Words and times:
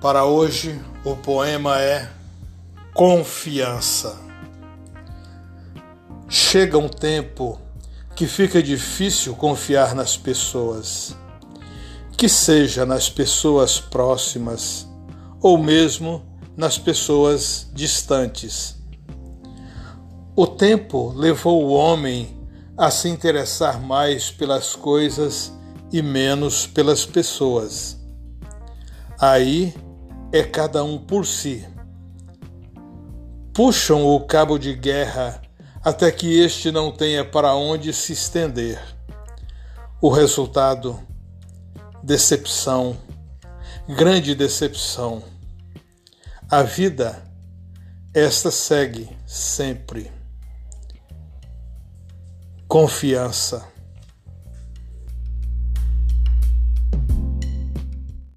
Para 0.00 0.24
hoje, 0.24 0.80
o 1.04 1.14
poema 1.14 1.78
é 1.78 2.08
Confiança. 2.94 4.18
Chega 6.26 6.78
um 6.78 6.88
tempo 6.88 7.60
que 8.16 8.26
fica 8.26 8.62
difícil 8.62 9.36
confiar 9.36 9.94
nas 9.94 10.16
pessoas, 10.16 11.14
que 12.16 12.30
seja 12.30 12.86
nas 12.86 13.10
pessoas 13.10 13.78
próximas 13.78 14.88
ou 15.38 15.58
mesmo 15.58 16.24
nas 16.56 16.78
pessoas 16.78 17.70
distantes. 17.74 18.76
O 20.34 20.46
tempo 20.46 21.12
levou 21.14 21.62
o 21.62 21.72
homem 21.72 22.40
a 22.74 22.90
se 22.90 23.10
interessar 23.10 23.78
mais 23.78 24.30
pelas 24.30 24.74
coisas 24.74 25.52
e 25.92 26.00
menos 26.00 26.66
pelas 26.66 27.04
pessoas. 27.04 28.00
Aí 29.18 29.74
é 30.32 30.42
cada 30.42 30.84
um 30.84 30.98
por 30.98 31.26
si. 31.26 31.66
Puxam 33.52 34.06
o 34.06 34.20
cabo 34.20 34.58
de 34.58 34.74
guerra 34.74 35.42
até 35.82 36.10
que 36.12 36.40
este 36.40 36.70
não 36.70 36.92
tenha 36.92 37.24
para 37.24 37.54
onde 37.54 37.92
se 37.92 38.12
estender. 38.12 38.80
O 40.00 40.08
resultado: 40.08 40.98
decepção, 42.02 42.96
grande 43.88 44.34
decepção. 44.34 45.22
A 46.48 46.62
vida, 46.62 47.22
esta 48.14 48.50
segue 48.50 49.08
sempre. 49.26 50.10
Confiança. 52.68 53.79